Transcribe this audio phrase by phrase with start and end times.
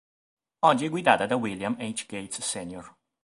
[0.65, 2.05] Oggi è guidata da William H.
[2.07, 2.91] Gates Sr.